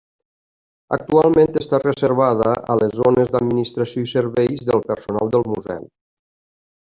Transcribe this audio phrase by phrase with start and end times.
[0.95, 5.85] Actualment està reservada a les zones d'administració i serveis del personal del museu.